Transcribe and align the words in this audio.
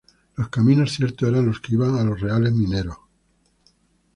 Los 0.35 0.49
caminos 0.49 0.93
ciertos 0.93 1.29
eran 1.29 1.45
los 1.45 1.59
que 1.59 1.73
iban 1.75 1.93
a 1.95 2.03
los 2.03 2.19
reales 2.19 2.53
mineros. 2.53 2.97